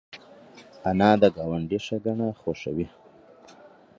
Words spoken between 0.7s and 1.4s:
انا د